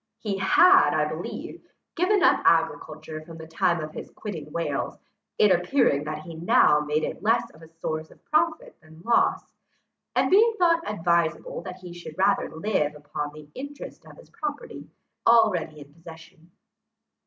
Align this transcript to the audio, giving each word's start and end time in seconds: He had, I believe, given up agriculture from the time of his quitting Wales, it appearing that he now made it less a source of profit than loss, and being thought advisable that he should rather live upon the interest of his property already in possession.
He 0.17 0.39
had, 0.39 0.95
I 0.95 1.05
believe, 1.07 1.61
given 1.93 2.23
up 2.23 2.41
agriculture 2.43 3.23
from 3.23 3.37
the 3.37 3.45
time 3.45 3.79
of 3.81 3.91
his 3.93 4.09
quitting 4.09 4.51
Wales, 4.51 4.97
it 5.37 5.51
appearing 5.51 6.05
that 6.05 6.23
he 6.23 6.33
now 6.33 6.79
made 6.79 7.03
it 7.03 7.21
less 7.21 7.51
a 7.53 7.67
source 7.67 8.09
of 8.09 8.25
profit 8.25 8.75
than 8.81 9.01
loss, 9.03 9.53
and 10.15 10.31
being 10.31 10.55
thought 10.57 10.81
advisable 10.91 11.61
that 11.61 11.81
he 11.81 11.93
should 11.93 12.17
rather 12.17 12.49
live 12.49 12.95
upon 12.95 13.31
the 13.31 13.47
interest 13.53 14.03
of 14.05 14.17
his 14.17 14.31
property 14.31 14.89
already 15.27 15.81
in 15.81 15.93
possession. 15.93 16.49